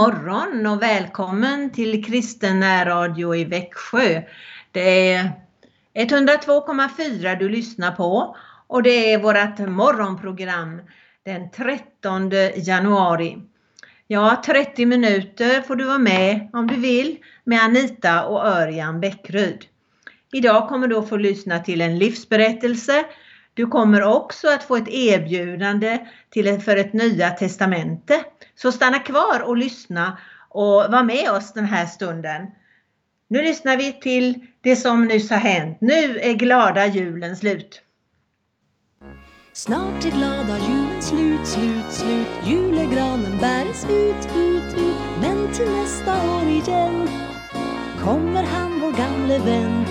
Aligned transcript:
Morgon 0.00 0.66
och 0.66 0.82
välkommen 0.82 1.70
till 1.70 2.04
Kristen 2.04 2.60
närradio 2.60 3.34
i 3.34 3.44
Växjö. 3.44 4.22
Det 4.72 5.12
är 5.12 5.32
102,4 5.94 7.38
du 7.38 7.48
lyssnar 7.48 7.92
på 7.92 8.36
och 8.66 8.82
det 8.82 9.12
är 9.12 9.18
vårt 9.18 9.68
morgonprogram 9.68 10.82
den 11.24 11.50
13 11.50 12.30
januari. 12.56 13.38
Ja, 14.06 14.42
30 14.46 14.86
minuter 14.86 15.62
får 15.62 15.76
du 15.76 15.84
vara 15.84 15.98
med 15.98 16.50
om 16.52 16.66
du 16.66 16.76
vill 16.76 17.18
med 17.44 17.62
Anita 17.62 18.24
och 18.24 18.46
Örjan 18.46 19.00
Bäckryd. 19.00 19.64
Idag 20.32 20.68
kommer 20.68 20.88
du 20.88 20.96
att 20.96 21.08
få 21.08 21.16
lyssna 21.16 21.58
till 21.58 21.80
en 21.80 21.98
livsberättelse. 21.98 23.04
Du 23.54 23.66
kommer 23.66 24.02
också 24.02 24.48
att 24.48 24.64
få 24.64 24.76
ett 24.76 24.88
erbjudande 24.88 25.98
till 26.30 26.60
för 26.60 26.76
ett 26.76 26.92
nya 26.92 27.30
testamente. 27.30 28.24
Så 28.62 28.72
stanna 28.72 28.98
kvar 28.98 29.42
och 29.42 29.56
lyssna 29.56 30.18
och 30.48 30.66
var 30.68 31.02
med 31.02 31.30
oss 31.30 31.52
den 31.52 31.64
här 31.64 31.86
stunden. 31.86 32.46
Nu 33.28 33.42
lyssnar 33.42 33.76
vi 33.76 33.92
till 33.92 34.46
det 34.60 34.76
som 34.76 35.04
nyss 35.04 35.30
har 35.30 35.36
hänt. 35.36 35.78
Nu 35.80 36.18
är 36.20 36.32
glada 36.32 36.86
julen 36.86 37.36
slut. 37.36 37.82
Snart 39.52 40.04
är 40.04 40.10
glada 40.10 40.58
julen 40.58 41.02
slut, 41.02 41.46
slut, 41.46 41.92
slut 41.92 42.28
Julegranen 42.44 43.38
bäres 43.40 43.84
ut, 43.84 44.36
ut, 44.36 44.78
ut 44.78 44.96
Men 45.20 45.52
till 45.52 45.70
nästa 45.70 46.12
år 46.36 46.42
igen 46.48 47.08
Kommer 48.04 48.42
han 48.42 48.80
vår 48.80 48.92
gamle 48.92 49.38
vän 49.38 49.84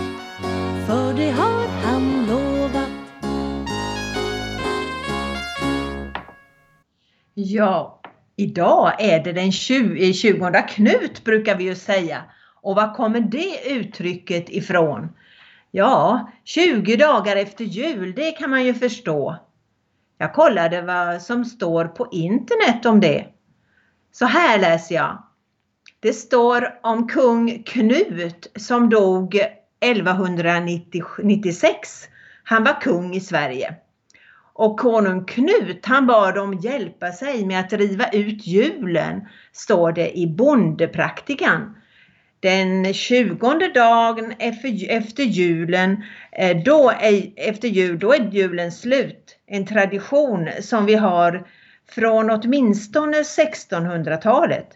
För 0.87 1.13
det 1.13 1.31
har 1.31 1.67
han 1.67 2.25
lovat 2.27 2.89
Ja, 7.33 7.98
idag 8.39 8.93
är 8.99 9.23
det 9.23 9.31
den 9.31 9.51
20, 9.51 10.13
20 10.13 10.45
eh, 10.45 10.65
Knut 10.67 11.23
brukar 11.23 11.55
vi 11.55 11.63
ju 11.63 11.75
säga. 11.75 12.23
Och 12.61 12.75
var 12.75 12.95
kommer 12.95 13.19
det 13.19 13.69
uttrycket 13.69 14.49
ifrån? 14.49 15.09
Ja, 15.71 16.31
20 16.43 16.95
dagar 16.95 17.35
efter 17.35 17.65
jul, 17.65 18.13
det 18.15 18.31
kan 18.31 18.49
man 18.49 18.65
ju 18.65 18.73
förstå. 18.73 19.35
Jag 20.17 20.33
kollade 20.33 20.81
vad 20.81 21.21
som 21.21 21.45
står 21.45 21.85
på 21.85 22.07
internet 22.11 22.85
om 22.85 22.99
det. 22.99 23.25
Så 24.11 24.25
här 24.25 24.59
läser 24.59 24.95
jag. 24.95 25.23
Det 25.99 26.13
står 26.13 26.79
om 26.83 27.07
kung 27.07 27.63
Knut 27.63 28.51
som 28.55 28.89
dog 28.89 29.39
1196. 29.79 32.07
Han 32.43 32.63
var 32.63 32.81
kung 32.81 33.15
i 33.15 33.19
Sverige. 33.19 33.75
Och 34.59 34.79
konung 34.79 35.25
Knut 35.25 35.85
han 35.85 36.07
bad 36.07 36.35
dem 36.35 36.53
hjälpa 36.53 37.11
sig 37.11 37.45
med 37.45 37.59
att 37.59 37.73
riva 37.73 38.09
ut 38.09 38.47
julen, 38.47 39.21
står 39.53 39.91
det 39.91 40.17
i 40.17 40.27
Bondepraktikan. 40.27 41.75
Den 42.39 42.93
tjugonde 42.93 43.67
dagen 43.73 44.33
efter 44.89 45.23
julen, 45.23 46.03
eh, 46.31 46.57
då 46.65 46.89
är, 46.89 47.31
efter 47.35 47.67
jul, 47.67 47.99
då 47.99 48.13
är 48.13 48.29
julen 48.31 48.71
slut. 48.71 49.37
En 49.47 49.65
tradition 49.65 50.49
som 50.61 50.85
vi 50.85 50.95
har 50.95 51.47
från 51.89 52.29
åtminstone 52.29 53.17
1600-talet. 53.17 54.67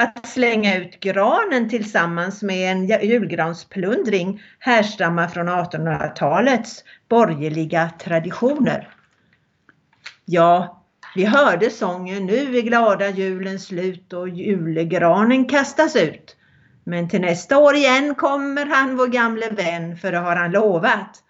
Att 0.00 0.26
slänga 0.26 0.76
ut 0.76 1.00
granen 1.00 1.68
tillsammans 1.68 2.42
med 2.42 2.72
en 2.72 2.86
julgransplundring 3.08 4.42
härstammar 4.58 5.28
från 5.28 5.48
1800-talets 5.48 6.84
borgerliga 7.08 7.90
traditioner. 7.98 8.88
Ja, 10.24 10.82
vi 11.14 11.24
hörde 11.24 11.70
sången 11.70 12.26
Nu 12.26 12.58
är 12.58 12.62
glada 12.62 13.08
julen 13.10 13.60
slut 13.60 14.12
och 14.12 14.28
julgranen 14.28 15.44
kastas 15.44 15.96
ut. 15.96 16.36
Men 16.84 17.08
till 17.08 17.20
nästa 17.20 17.58
år 17.58 17.74
igen 17.74 18.14
kommer 18.14 18.66
han 18.66 18.96
vår 18.96 19.06
gamle 19.06 19.50
vän 19.50 19.96
för 19.96 20.12
det 20.12 20.18
har 20.18 20.36
han 20.36 20.50
lovat. 20.50 21.22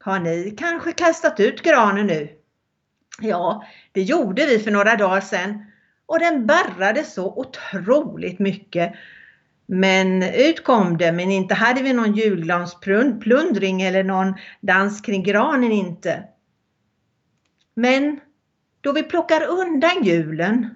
Har 0.00 0.18
ni 0.18 0.54
kanske 0.58 0.92
kastat 0.92 1.40
ut 1.40 1.62
granen 1.62 2.06
nu? 2.06 2.28
Ja, 3.20 3.64
det 3.92 4.02
gjorde 4.02 4.46
vi 4.46 4.58
för 4.58 4.70
några 4.70 4.96
dagar 4.96 5.20
sedan 5.20 5.64
och 6.06 6.18
den 6.18 6.46
barrade 6.46 7.04
så 7.04 7.32
otroligt 7.32 8.38
mycket. 8.38 8.92
Men 9.66 10.22
ut 10.22 10.64
kom 10.64 10.98
det, 10.98 11.12
men 11.12 11.30
inte 11.30 11.54
hade 11.54 11.82
vi 11.82 11.92
någon 11.92 12.14
julgransplundring 12.14 13.82
eller 13.82 14.04
någon 14.04 14.34
dans 14.60 15.00
kring 15.00 15.22
granen 15.22 15.72
inte. 15.72 16.24
Men 17.74 18.20
då 18.80 18.92
vi 18.92 19.02
plockar 19.02 19.46
undan 19.48 20.04
julen, 20.04 20.74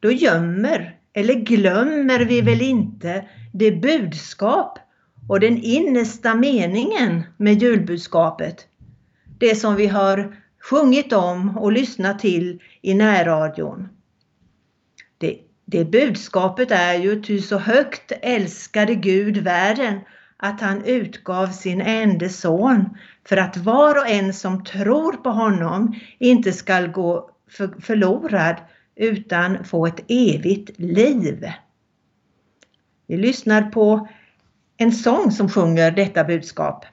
då 0.00 0.12
gömmer 0.12 0.98
eller 1.12 1.34
glömmer 1.34 2.20
vi 2.20 2.40
väl 2.40 2.62
inte 2.62 3.28
det 3.52 3.70
budskap 3.70 4.78
och 5.28 5.40
den 5.40 5.58
innersta 5.58 6.34
meningen 6.34 7.22
med 7.36 7.62
julbudskapet. 7.62 8.66
Det 9.38 9.54
som 9.54 9.76
vi 9.76 9.86
har 9.86 10.36
sjungit 10.60 11.12
om 11.12 11.58
och 11.58 11.72
lyssnat 11.72 12.18
till 12.18 12.62
i 12.82 12.94
närradion. 12.94 13.88
Det, 15.72 15.84
budskapet 15.84 16.70
är 16.70 16.94
ju 16.94 17.22
ty 17.22 17.40
så 17.40 17.58
högt 17.58 18.12
älskade 18.22 18.94
Gud 18.94 19.38
världen 19.38 20.00
att 20.36 20.60
han 20.60 20.84
utgav 20.84 21.46
sin 21.46 21.80
enda 21.80 22.28
son 22.28 22.96
för 23.28 23.36
att 23.36 23.56
var 23.56 23.98
och 23.98 24.08
en 24.08 24.32
som 24.32 24.64
tror 24.64 25.12
på 25.12 25.30
honom 25.30 25.94
inte 26.18 26.52
skall 26.52 26.88
gå 26.88 27.30
för, 27.50 27.80
förlorad 27.80 28.56
utan 28.96 29.64
få 29.64 29.86
ett 29.86 30.04
evigt 30.08 30.78
liv. 30.78 31.50
Vi 33.06 33.16
lyssnar 33.16 33.62
på 33.62 34.08
en 34.76 34.92
sång 34.92 35.30
som 35.30 35.48
sjunger 35.48 35.90
detta 35.90 36.24
budskap. 36.24 36.84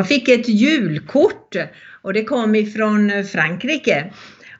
Jag 0.00 0.08
fick 0.08 0.28
ett 0.28 0.48
julkort 0.48 1.56
och 2.02 2.12
det 2.12 2.24
kom 2.24 2.54
ifrån 2.54 3.10
eh, 3.10 3.24
Frankrike. 3.24 4.12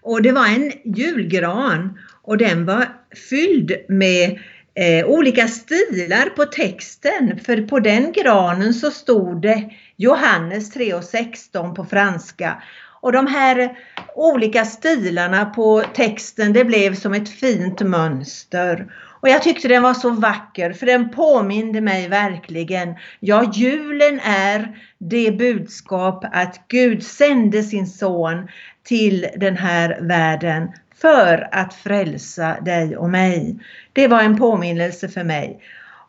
Och 0.02 0.22
det 0.22 0.32
var 0.32 0.46
en 0.46 0.72
julgran 0.84 1.98
och 2.22 2.36
den 2.36 2.66
var 2.66 2.86
fylld 3.30 3.72
med 3.88 4.38
eh, 4.74 5.06
olika 5.06 5.48
stilar 5.48 6.26
på 6.36 6.44
texten. 6.44 7.40
För 7.46 7.62
på 7.62 7.80
den 7.80 8.12
granen 8.12 8.74
så 8.74 8.90
stod 8.90 9.42
det 9.42 9.70
Johannes 9.96 10.76
3.16 10.76 11.74
på 11.74 11.84
franska. 11.84 12.62
Och 13.00 13.12
de 13.12 13.26
här 13.26 13.76
olika 14.14 14.64
stilarna 14.64 15.44
på 15.44 15.82
texten 15.94 16.52
det 16.52 16.64
blev 16.64 16.94
som 16.94 17.14
ett 17.14 17.28
fint 17.28 17.80
mönster. 17.80 18.92
Och 19.20 19.28
jag 19.28 19.42
tyckte 19.42 19.68
den 19.68 19.82
var 19.82 19.94
så 19.94 20.10
vacker 20.10 20.72
för 20.72 20.86
den 20.86 21.10
påminde 21.10 21.80
mig 21.80 22.08
verkligen. 22.08 22.94
Ja, 23.20 23.52
julen 23.54 24.20
är 24.24 24.76
det 24.98 25.38
budskap 25.38 26.24
att 26.32 26.60
Gud 26.68 27.02
sände 27.02 27.62
sin 27.62 27.86
son 27.86 28.48
till 28.82 29.26
den 29.36 29.56
här 29.56 29.98
världen 30.00 30.68
för 31.00 31.48
att 31.52 31.74
frälsa 31.74 32.60
dig 32.60 32.96
och 32.96 33.10
mig. 33.10 33.56
Det 33.92 34.08
var 34.08 34.20
en 34.22 34.38
påminnelse 34.38 35.08
för 35.08 35.24
mig. 35.24 35.60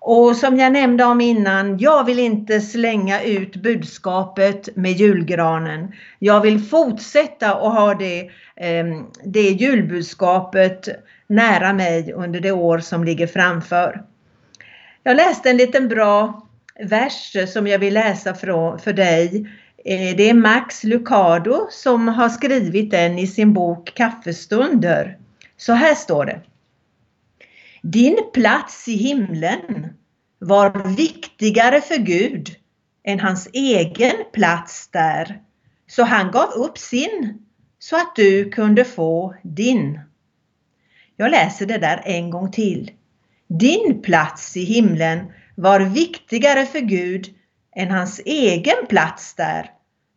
Och 0.03 0.35
som 0.35 0.57
jag 0.57 0.71
nämnde 0.73 1.03
om 1.03 1.21
innan, 1.21 1.77
jag 1.77 2.05
vill 2.05 2.19
inte 2.19 2.61
slänga 2.61 3.21
ut 3.21 3.55
budskapet 3.55 4.75
med 4.75 4.91
julgranen. 4.91 5.91
Jag 6.19 6.41
vill 6.41 6.59
fortsätta 6.59 7.53
att 7.53 7.73
ha 7.73 7.93
det, 7.93 8.29
ehm, 8.55 9.05
det 9.25 9.41
julbudskapet 9.41 10.89
nära 11.31 11.73
mig 11.73 12.13
under 12.13 12.39
det 12.39 12.51
år 12.51 12.79
som 12.79 13.03
ligger 13.03 13.27
framför. 13.27 14.03
Jag 15.03 15.17
läste 15.17 15.49
en 15.49 15.57
liten 15.57 15.87
bra 15.87 16.47
vers 16.83 17.35
som 17.53 17.67
jag 17.67 17.79
vill 17.79 17.93
läsa 17.93 18.33
för 18.33 18.93
dig. 18.93 19.49
Eh, 19.85 20.15
det 20.17 20.29
är 20.29 20.33
Max 20.33 20.83
Lucado 20.83 21.67
som 21.71 22.07
har 22.07 22.29
skrivit 22.29 22.91
den 22.91 23.19
i 23.19 23.27
sin 23.27 23.53
bok 23.53 23.93
Kaffestunder. 23.93 25.17
Så 25.57 25.73
här 25.73 25.95
står 25.95 26.25
det. 26.25 26.41
Din 27.81 28.17
plats 28.33 28.87
i 28.87 28.95
himlen 28.95 29.93
var 30.39 30.95
viktigare 30.95 31.81
för 31.81 31.97
Gud 31.97 32.49
än 33.03 33.19
hans 33.19 33.49
egen 33.53 34.15
plats 34.33 34.87
där. 34.87 35.41
Så 35.87 36.03
han 36.03 36.31
gav 36.31 36.49
upp 36.49 36.77
sin 36.77 37.45
så 37.79 37.95
att 37.95 38.15
du 38.15 38.49
kunde 38.49 38.85
få 38.85 39.35
din. 39.43 39.99
Jag 41.21 41.31
läser 41.31 41.65
det 41.65 41.77
där 41.77 42.01
en 42.05 42.29
gång 42.29 42.51
till. 42.51 42.91
Din 43.47 44.01
plats 44.01 44.57
i 44.57 44.63
himlen 44.63 45.31
var 45.55 45.79
viktigare 45.79 46.65
för 46.65 46.79
Gud 46.79 47.27
än 47.75 47.91
hans 47.91 48.21
egen 48.25 48.87
plats 48.89 49.35
där. 49.35 49.69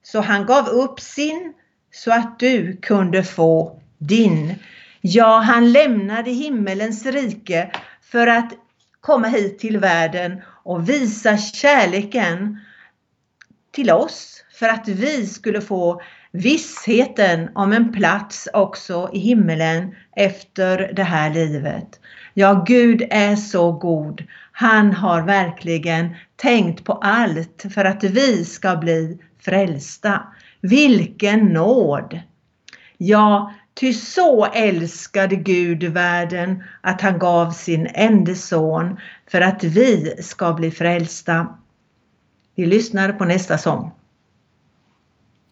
Så 0.03 0.21
han 0.21 0.47
gav 0.47 0.69
upp 0.69 1.01
sin 1.01 1.55
så 1.93 2.13
att 2.13 2.39
du 2.39 2.77
kunde 2.77 3.25
få 3.25 3.81
din. 3.99 4.55
Ja, 5.01 5.39
han 5.39 5.73
lämnade 5.73 6.31
himmelens 6.31 7.07
rike 7.07 7.71
för 8.03 8.27
att 8.27 8.53
komma 9.01 9.29
hit 9.29 9.59
till 9.59 9.79
världen 9.79 10.43
och 10.65 10.89
visa 10.89 11.39
kärleken 11.39 12.61
till 13.73 13.91
oss 13.91 14.45
för 14.59 14.69
att 14.69 14.89
vi 14.89 15.27
skulle 15.27 15.61
få 15.61 16.03
vissheten 16.35 17.49
om 17.55 17.73
en 17.73 17.93
plats 17.93 18.49
också 18.53 19.11
i 19.13 19.19
himmelen 19.19 19.95
efter 20.17 20.93
det 20.97 21.03
här 21.03 21.35
livet. 21.35 22.01
Ja, 22.35 22.65
Gud 22.67 23.03
är 23.11 23.37
så 23.37 23.73
god. 23.73 24.25
Han 24.53 24.93
har 24.93 25.23
verkligen 25.23 26.15
tänkt 26.37 26.85
på 26.85 26.93
allt 26.93 27.65
för 27.75 27.85
att 27.85 28.05
vi 28.05 28.45
ska 28.45 28.77
bli 28.77 29.19
frälsta. 29.41 30.23
Vilken 30.61 31.41
nåd! 31.41 32.21
Ja, 32.99 33.55
ty 33.75 33.93
så 33.93 34.45
älskade 34.45 35.37
Gud 35.37 35.85
världen 35.85 36.65
att 36.81 37.01
han 37.01 37.19
gav 37.19 37.51
sin 37.51 37.89
enda 37.95 38.35
son 38.35 38.97
för 39.31 39.41
att 39.41 39.65
vi 39.65 40.23
ska 40.23 40.53
bli 40.53 40.71
frälsta. 40.71 41.59
Vi 42.55 42.67
lyssnar 42.67 43.13
på 43.13 43.25
nästa 43.25 43.59
sång. 43.59 43.93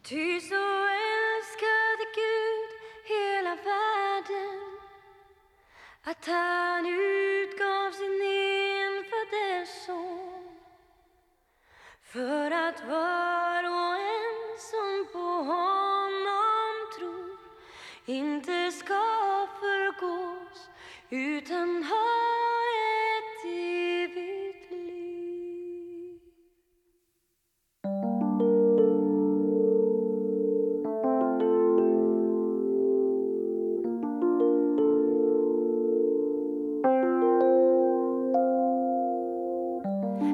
Ty 0.09 0.41
så 0.41 0.62
att 6.23 6.29
han 6.29 6.87
utgav 6.87 7.91
sin 7.93 8.23
enfödde 8.23 9.67
son 9.87 10.49
för 12.03 12.51
att 12.51 12.89
var 12.89 13.65
och 13.65 13.97
en 13.97 14.59
som 14.59 15.07
på 15.13 15.29
honom 15.53 16.75
tror 16.99 17.39
inte 18.07 18.73
ska 18.73 19.49
förgås 19.61 20.69
utan 21.11 21.83
ha 21.83 22.12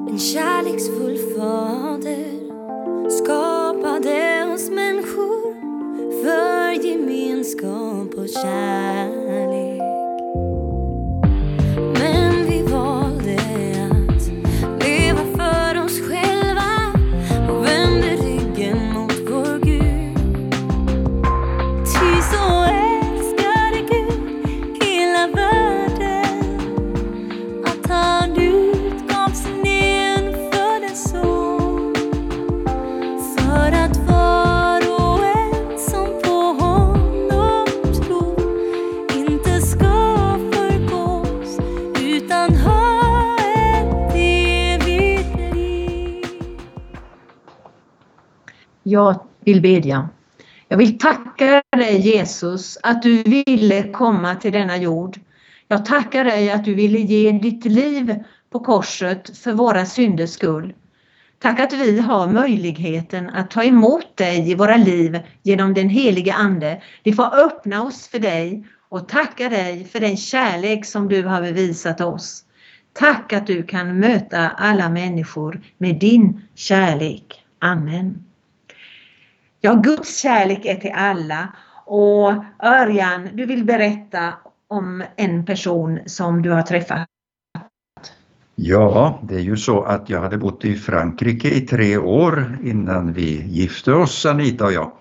En 0.09 0.19
kärleksfull 0.19 1.17
fader 1.17 2.49
skapade 3.09 4.53
oss 4.53 4.69
människor 4.69 5.53
för 6.23 6.71
gemenskap 6.85 8.13
och 8.13 8.29
kärlek. 8.29 9.28
Jag 48.89 49.19
vill 49.45 49.61
bedja. 49.61 50.09
Jag 50.67 50.77
vill 50.77 50.97
tacka 50.97 51.63
dig 51.77 51.99
Jesus 51.99 52.77
att 52.83 53.01
du 53.01 53.23
ville 53.23 53.83
komma 53.83 54.35
till 54.35 54.51
denna 54.51 54.77
jord. 54.77 55.19
Jag 55.67 55.85
tackar 55.85 56.23
dig 56.23 56.51
att 56.51 56.65
du 56.65 56.73
ville 56.73 56.99
ge 56.99 57.31
ditt 57.31 57.65
liv 57.65 58.15
på 58.51 58.59
korset 58.59 59.37
för 59.37 59.53
våra 59.53 59.85
synders 59.85 60.29
skull. 60.29 60.73
Tack 61.39 61.59
att 61.59 61.73
vi 61.73 61.99
har 61.99 62.27
möjligheten 62.27 63.29
att 63.29 63.51
ta 63.51 63.63
emot 63.63 64.17
dig 64.17 64.51
i 64.51 64.55
våra 64.55 64.77
liv 64.77 65.19
genom 65.43 65.73
den 65.73 65.89
helige 65.89 66.33
Ande. 66.33 66.81
Vi 67.03 67.13
får 67.13 67.35
öppna 67.35 67.83
oss 67.83 68.07
för 68.07 68.19
dig 68.19 68.65
och 68.89 69.07
tacka 69.07 69.49
dig 69.49 69.85
för 69.85 69.99
den 69.99 70.17
kärlek 70.17 70.85
som 70.85 71.07
du 71.07 71.23
har 71.23 71.41
bevisat 71.41 72.01
oss. 72.01 72.43
Tack 72.93 73.33
att 73.33 73.47
du 73.47 73.63
kan 73.63 73.99
möta 73.99 74.49
alla 74.49 74.89
människor 74.89 75.61
med 75.77 75.99
din 75.99 76.41
kärlek. 76.55 77.43
Amen. 77.59 78.28
Ja, 79.61 79.73
Guds 79.73 80.21
kärlek 80.21 80.65
är 80.65 80.75
till 80.75 80.93
alla. 80.95 81.53
Och 81.85 82.33
Örjan, 82.63 83.29
du 83.33 83.45
vill 83.45 83.65
berätta 83.65 84.33
om 84.67 85.03
en 85.15 85.45
person 85.45 85.99
som 86.05 86.41
du 86.41 86.51
har 86.51 86.61
träffat. 86.61 87.07
Ja, 88.55 89.19
det 89.23 89.35
är 89.35 89.39
ju 89.39 89.57
så 89.57 89.83
att 89.83 90.09
jag 90.09 90.21
hade 90.21 90.37
bott 90.37 90.65
i 90.65 90.75
Frankrike 90.75 91.47
i 91.47 91.61
tre 91.61 91.97
år 91.97 92.57
innan 92.63 93.13
vi 93.13 93.43
gifte 93.47 93.93
oss, 93.93 94.25
Anita 94.25 94.65
och 94.65 94.73
jag. 94.73 94.91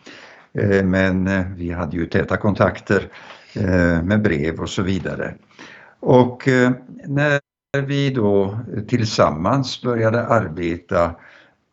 Eh, 0.53 0.85
men 0.85 1.27
eh, 1.27 1.47
vi 1.57 1.73
hade 1.73 1.97
ju 1.97 2.07
täta 2.07 2.37
kontakter 2.37 3.09
eh, 3.55 4.03
med 4.03 4.23
brev 4.23 4.61
och 4.61 4.69
så 4.69 4.83
vidare. 4.83 5.35
Och 6.01 6.49
när 7.07 7.41
vi 7.87 8.11
då 8.11 8.59
tillsammans 8.89 9.83
började 9.83 10.27
arbeta 10.27 11.15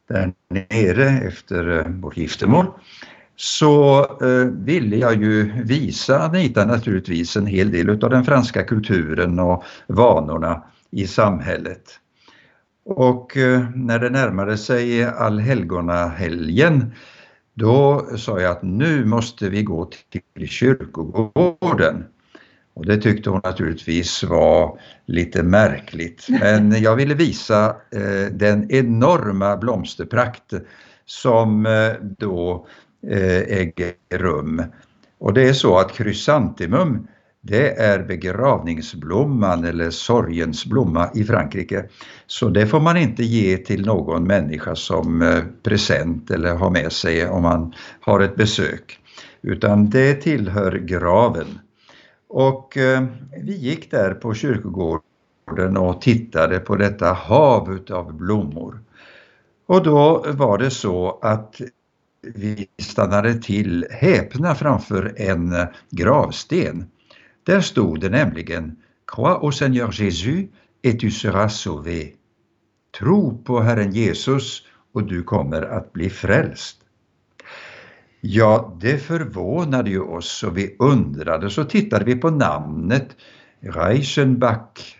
där 0.07 0.33
nere 0.49 1.09
efter 1.09 1.79
eh, 1.79 1.87
vårt 1.87 2.17
giftermål 2.17 2.65
så 3.35 3.99
eh, 4.21 4.45
ville 4.51 4.95
jag 4.95 5.23
ju 5.23 5.63
visa 5.63 6.19
Anita 6.19 6.65
naturligtvis 6.65 7.37
en 7.37 7.45
hel 7.45 7.71
del 7.71 7.89
av 7.89 8.09
den 8.09 8.23
franska 8.23 8.63
kulturen 8.63 9.39
och 9.39 9.63
vanorna 9.87 10.63
i 10.91 11.07
samhället. 11.07 11.99
Och 12.85 13.37
eh, 13.37 13.65
när 13.75 13.99
det 13.99 14.09
närmade 14.09 14.57
sig 14.57 15.05
allhelgonahelgen 15.05 16.91
då 17.53 18.07
sa 18.17 18.39
jag 18.39 18.51
att 18.51 18.63
nu 18.63 19.05
måste 19.05 19.49
vi 19.49 19.63
gå 19.63 19.89
till 20.35 20.47
kyrkogården. 20.47 22.05
Och 22.75 22.85
det 22.85 22.97
tyckte 22.97 23.29
hon 23.29 23.41
naturligtvis 23.43 24.23
var 24.23 24.79
lite 25.05 25.43
märkligt. 25.43 26.27
Men 26.29 26.71
jag 26.81 26.95
ville 26.95 27.13
visa 27.13 27.69
eh, 27.69 28.31
den 28.31 28.71
enorma 28.71 29.57
blomsterprakt 29.57 30.53
som 31.05 31.65
eh, 31.65 31.93
då 32.01 32.67
eh, 33.07 33.59
äger 33.59 33.93
rum. 34.13 34.63
Och 35.19 35.33
det 35.33 35.49
är 35.49 35.53
så 35.53 35.77
att 35.77 35.91
krysantemum 35.91 37.07
det 37.47 37.79
är 37.79 38.03
begravningsblomman 38.03 39.65
eller 39.65 39.89
sorgens 39.89 40.65
blomma 40.65 41.09
i 41.15 41.23
Frankrike. 41.23 41.85
Så 42.27 42.49
det 42.49 42.67
får 42.67 42.79
man 42.79 42.97
inte 42.97 43.23
ge 43.23 43.57
till 43.57 43.85
någon 43.85 44.23
människa 44.23 44.75
som 44.75 45.21
eh, 45.21 45.43
present 45.63 46.31
eller 46.31 46.55
ha 46.55 46.69
med 46.69 46.91
sig 46.91 47.27
om 47.27 47.43
man 47.43 47.73
har 47.99 48.19
ett 48.19 48.35
besök. 48.35 48.99
Utan 49.41 49.89
det 49.89 50.13
tillhör 50.13 50.71
graven. 50.71 51.59
Och 52.35 52.77
eh, 52.77 53.03
vi 53.37 53.57
gick 53.57 53.91
där 53.91 54.13
på 54.13 54.33
kyrkogården 54.33 55.77
och 55.77 56.01
tittade 56.01 56.59
på 56.59 56.75
detta 56.75 57.13
hav 57.13 57.79
av 57.89 58.13
blommor. 58.13 58.79
Och 59.65 59.83
då 59.83 60.25
var 60.27 60.57
det 60.57 60.69
så 60.69 61.19
att 61.21 61.61
vi 62.21 62.67
stannade 62.81 63.33
till 63.33 63.87
häpna 63.91 64.55
framför 64.55 65.13
en 65.17 65.55
gravsten. 65.89 66.85
Där 67.43 67.61
stod 67.61 67.99
det 67.99 68.09
nämligen 68.09 68.75
Crois 69.07 69.37
au 69.41 69.51
Seigneur 69.51 69.91
Jésus 69.91 70.47
et 70.83 70.99
tu 70.99 71.11
seras 71.11 71.61
sauvé. 71.61 72.13
Tro 72.99 73.43
på 73.43 73.59
Herren 73.59 73.91
Jesus 73.91 74.63
och 74.93 75.03
du 75.03 75.23
kommer 75.23 75.61
att 75.61 75.93
bli 75.93 76.09
frälst. 76.09 76.84
Ja, 78.21 78.77
det 78.81 78.97
förvånade 78.97 79.89
ju 79.89 80.01
oss 80.01 80.43
och 80.43 80.57
vi 80.57 80.75
undrade, 80.79 81.49
så 81.49 81.63
tittade 81.63 82.05
vi 82.05 82.15
på 82.15 82.29
namnet 82.29 83.07
Reichenbach. 83.59 84.95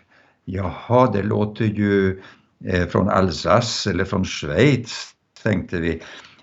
Jaha, 0.46 1.12
det 1.12 1.24
låter 1.24 1.66
ju 1.66 2.22
eh, 2.66 2.88
från 2.88 3.10
Alsace 3.10 3.90
eller 3.90 4.06
från 4.06 4.26
Schweiz, 4.26 5.12
tänkte 5.44 5.80
vi. 5.80 6.02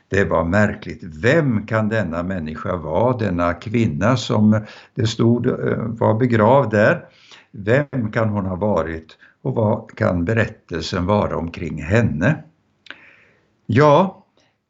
Det 0.09 0.25
var 0.25 0.45
märkligt. 0.45 1.01
Vem 1.03 1.67
kan 1.67 1.89
denna 1.89 2.23
människa 2.23 2.77
vara, 2.77 3.17
denna 3.17 3.55
kvinna 3.55 4.17
som 4.17 4.61
det 4.95 5.07
stod 5.07 5.47
eh, 5.47 5.55
var 5.79 6.15
begravd 6.15 6.71
där? 6.71 7.05
Vem 7.51 8.13
kan 8.13 8.29
hon 8.29 8.47
ha 8.47 8.57
varit 8.57 9.19
och 9.43 9.55
vad 9.55 9.91
kan 9.97 10.25
berättelsen 10.25 11.07
vara 11.07 11.37
omkring 11.37 11.83
henne? 11.83 12.43
Ja, 13.67 14.22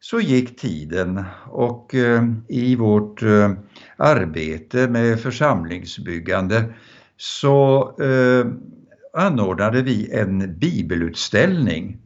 så 0.03 0.19
gick 0.19 0.59
tiden 0.59 1.23
och 1.45 1.95
eh, 1.95 2.23
i 2.47 2.75
vårt 2.75 3.23
eh, 3.23 3.51
arbete 3.97 4.87
med 4.87 5.19
församlingsbyggande 5.19 6.73
så 7.17 7.81
eh, 8.01 8.45
anordnade 9.13 9.81
vi 9.81 10.11
en 10.11 10.59
bibelutställning 10.59 11.97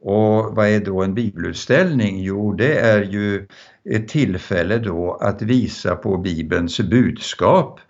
och 0.00 0.56
vad 0.56 0.68
är 0.68 0.80
då 0.80 1.02
en 1.02 1.14
bibelutställning? 1.14 2.22
Jo, 2.22 2.52
det 2.52 2.78
är 2.78 3.02
ju 3.02 3.46
ett 3.84 4.08
tillfälle 4.08 4.78
då 4.78 5.14
att 5.14 5.42
visa 5.42 5.96
på 5.96 6.16
Bibelns 6.16 6.80
budskap 6.80 7.80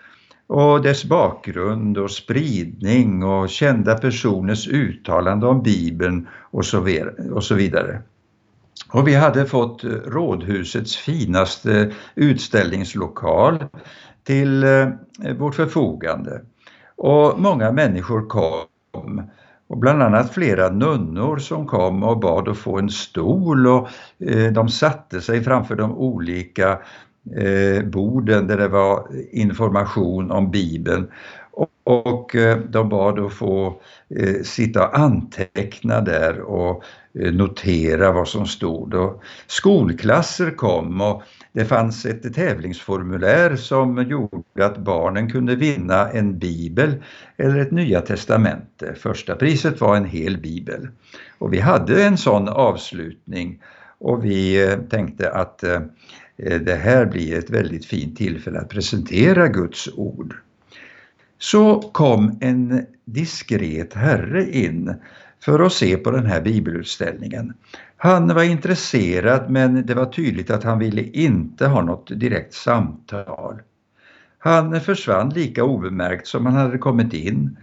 och 0.46 0.82
dess 0.82 1.04
bakgrund 1.04 1.98
och 1.98 2.10
spridning 2.10 3.22
och 3.24 3.48
kända 3.48 3.98
personers 3.98 4.68
uttalande 4.68 5.46
om 5.46 5.62
Bibeln 5.62 6.28
och 6.50 6.64
så 6.64 6.80
vidare. 7.54 8.02
Och 8.92 9.08
vi 9.08 9.14
hade 9.14 9.46
fått 9.46 9.84
eh, 9.84 9.90
Rådhusets 9.90 10.96
finaste 10.96 11.92
utställningslokal 12.14 13.64
till 14.24 14.64
eh, 14.64 14.88
vårt 15.38 15.54
förfogande. 15.54 16.40
Och 16.96 17.40
många 17.40 17.72
människor 17.72 18.28
kom 18.28 19.30
och 19.70 19.78
bland 19.78 20.02
annat 20.02 20.34
flera 20.34 20.68
nunnor 20.68 21.38
som 21.38 21.66
kom 21.66 22.02
och 22.02 22.20
bad 22.20 22.48
att 22.48 22.58
få 22.58 22.78
en 22.78 22.90
stol 22.90 23.66
och 23.66 23.88
eh, 24.18 24.52
de 24.52 24.68
satte 24.68 25.20
sig 25.20 25.44
framför 25.44 25.76
de 25.76 25.98
olika 25.98 26.78
eh, 27.36 27.84
borden 27.84 28.46
där 28.46 28.56
det 28.56 28.68
var 28.68 29.06
information 29.32 30.30
om 30.30 30.50
Bibeln. 30.50 31.10
Och, 31.52 31.68
och 31.84 32.36
eh, 32.36 32.58
de 32.58 32.88
bad 32.88 33.18
att 33.18 33.32
få 33.32 33.80
eh, 34.16 34.42
sitta 34.42 34.88
och 34.88 34.98
anteckna 34.98 36.00
där 36.00 36.40
och 36.40 36.70
eh, 36.70 36.82
Eh, 37.14 37.32
notera 37.32 38.12
vad 38.12 38.28
som 38.28 38.46
stod. 38.46 38.94
Och 38.94 39.22
skolklasser 39.46 40.50
kom 40.50 41.00
och 41.00 41.22
det 41.52 41.64
fanns 41.64 42.06
ett 42.06 42.34
tävlingsformulär 42.34 43.56
som 43.56 44.08
gjorde 44.08 44.66
att 44.66 44.78
barnen 44.78 45.30
kunde 45.30 45.56
vinna 45.56 46.10
en 46.10 46.38
bibel 46.38 46.94
eller 47.36 47.58
ett 47.58 47.70
nya 47.70 48.00
testamente. 48.00 48.94
Första 48.94 49.36
priset 49.36 49.80
var 49.80 49.96
en 49.96 50.04
hel 50.04 50.38
bibel. 50.38 50.88
Och 51.38 51.52
vi 51.52 51.60
hade 51.60 52.04
en 52.04 52.16
sån 52.16 52.48
avslutning 52.48 53.62
och 53.98 54.24
vi 54.24 54.68
eh, 54.68 54.78
tänkte 54.78 55.30
att 55.30 55.62
eh, 55.62 55.80
det 56.36 56.74
här 56.74 57.06
blir 57.06 57.38
ett 57.38 57.50
väldigt 57.50 57.86
fint 57.86 58.16
tillfälle 58.16 58.58
att 58.58 58.68
presentera 58.68 59.48
Guds 59.48 59.88
ord. 59.96 60.34
Så 61.38 61.80
kom 61.80 62.38
en 62.40 62.86
diskret 63.04 63.94
herre 63.94 64.50
in 64.50 64.94
för 65.44 65.60
att 65.60 65.72
se 65.72 65.96
på 65.96 66.10
den 66.10 66.26
här 66.26 66.40
bibelutställningen. 66.40 67.52
Han 67.96 68.34
var 68.34 68.42
intresserad 68.42 69.50
men 69.50 69.86
det 69.86 69.94
var 69.94 70.06
tydligt 70.06 70.50
att 70.50 70.64
han 70.64 70.78
ville 70.78 71.02
inte 71.02 71.66
ha 71.66 71.82
något 71.82 72.20
direkt 72.20 72.54
samtal. 72.54 73.60
Han 74.38 74.80
försvann 74.80 75.28
lika 75.28 75.64
obemärkt 75.64 76.26
som 76.26 76.46
han 76.46 76.54
hade 76.54 76.78
kommit 76.78 77.12
in. 77.12 77.56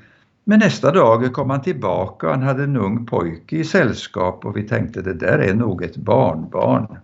Men 0.43 0.59
nästa 0.59 0.91
dag 0.91 1.33
kom 1.33 1.49
han 1.49 1.61
tillbaka 1.61 2.27
och 2.27 2.33
han 2.33 2.43
hade 2.43 2.63
en 2.63 2.77
ung 2.77 3.05
pojke 3.05 3.57
i 3.57 3.63
sällskap 3.63 4.45
och 4.45 4.57
vi 4.57 4.63
tänkte 4.63 5.01
det 5.01 5.13
där 5.13 5.39
är 5.39 5.53
nog 5.53 5.83
ett 5.83 5.97
barnbarn. 5.97 6.97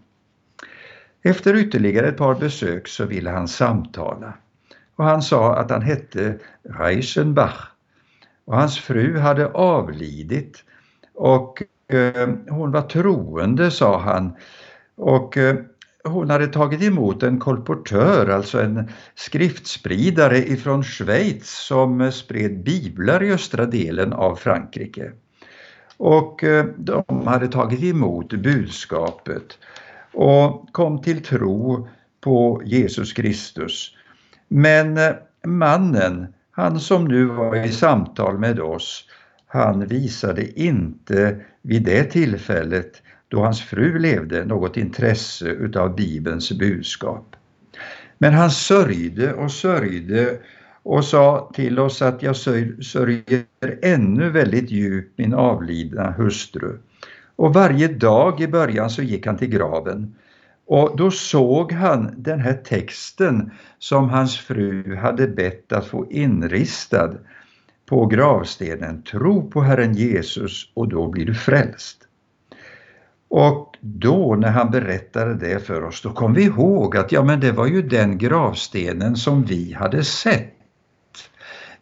Efter 1.23 1.55
ytterligare 1.55 2.07
ett 2.07 2.17
par 2.17 2.35
besök 2.35 2.87
så 2.87 3.05
ville 3.05 3.29
han 3.29 3.47
samtala. 3.47 4.33
Och 4.95 5.05
han 5.05 5.21
sa 5.21 5.55
att 5.55 5.71
han 5.71 5.81
hette 5.81 6.39
Reichenbach. 6.63 7.72
Och 8.45 8.55
hans 8.55 8.79
fru 8.79 9.17
hade 9.17 9.47
avlidit 9.47 10.63
och 11.13 11.63
Eh, 11.93 12.29
hon 12.49 12.71
var 12.71 12.81
troende 12.81 13.71
sa 13.71 13.99
han 13.99 14.35
och 14.95 15.37
eh, 15.37 15.55
hon 16.03 16.29
hade 16.29 16.47
tagit 16.47 16.81
emot 16.81 17.23
en 17.23 17.39
kolportör, 17.39 18.29
alltså 18.29 18.61
en 18.61 18.89
skriftspridare 19.15 20.37
ifrån 20.37 20.83
Schweiz 20.83 21.49
som 21.49 22.01
eh, 22.01 22.09
spred 22.09 22.63
biblar 22.63 23.23
i 23.23 23.31
östra 23.31 23.65
delen 23.65 24.13
av 24.13 24.35
Frankrike. 24.35 25.11
Och 25.97 26.43
eh, 26.43 26.65
de 26.77 27.27
hade 27.27 27.47
tagit 27.47 27.83
emot 27.83 28.33
budskapet 28.33 29.57
och 30.13 30.69
kom 30.71 31.01
till 31.01 31.23
tro 31.23 31.87
på 32.21 32.61
Jesus 32.65 33.13
Kristus. 33.13 33.91
Men 34.47 34.97
eh, 34.97 35.13
mannen, 35.45 36.33
han 36.55 36.79
som 36.79 37.05
nu 37.05 37.25
var 37.25 37.65
i 37.65 37.71
samtal 37.71 38.37
med 38.37 38.59
oss, 38.59 39.05
han 39.47 39.85
visade 39.85 40.59
inte 40.59 41.37
vid 41.61 41.83
det 41.83 42.03
tillfället 42.03 43.01
då 43.27 43.43
hans 43.43 43.61
fru 43.61 43.99
levde 43.99 44.45
något 44.45 44.77
intresse 44.77 45.45
utav 45.45 45.95
Bibelns 45.95 46.51
budskap. 46.51 47.35
Men 48.17 48.33
han 48.33 48.51
sörjde 48.51 49.33
och 49.33 49.51
sörjde 49.51 50.39
och 50.83 51.05
sa 51.05 51.51
till 51.53 51.79
oss 51.79 52.01
att 52.01 52.23
jag 52.23 52.35
sörjer 52.35 53.45
ännu 53.81 54.29
väldigt 54.29 54.71
djupt 54.71 55.17
min 55.17 55.33
avlidna 55.33 56.11
hustru. 56.11 56.77
Och 57.35 57.53
varje 57.53 57.87
dag 57.87 58.41
i 58.41 58.47
början 58.47 58.89
så 58.89 59.01
gick 59.01 59.25
han 59.25 59.37
till 59.37 59.49
graven 59.49 60.15
och 60.73 60.97
då 60.97 61.11
såg 61.11 61.71
han 61.71 62.13
den 62.17 62.39
här 62.39 62.53
texten 62.53 63.51
som 63.79 64.09
hans 64.09 64.37
fru 64.37 64.95
hade 64.95 65.27
bett 65.27 65.73
att 65.73 65.85
få 65.85 66.11
inristad 66.11 67.13
på 67.85 68.05
gravstenen, 68.05 69.03
tro 69.03 69.49
på 69.49 69.61
Herren 69.61 69.93
Jesus 69.93 70.71
och 70.73 70.87
då 70.87 71.07
blir 71.07 71.25
du 71.25 71.33
frälst. 71.33 71.97
Och 73.29 73.75
då 73.79 74.35
när 74.35 74.49
han 74.49 74.71
berättade 74.71 75.33
det 75.33 75.59
för 75.59 75.83
oss, 75.83 76.01
då 76.01 76.09
kom 76.09 76.33
vi 76.33 76.43
ihåg 76.43 76.97
att 76.97 77.11
ja 77.11 77.23
men 77.23 77.39
det 77.39 77.51
var 77.51 77.67
ju 77.67 77.81
den 77.81 78.17
gravstenen 78.17 79.15
som 79.15 79.43
vi 79.43 79.73
hade 79.73 80.03
sett. 80.03 80.53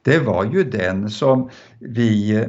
Det 0.02 0.20
var 0.20 0.44
ju 0.44 0.64
den 0.64 1.10
som 1.10 1.50
vi 1.80 2.36
eh, 2.36 2.48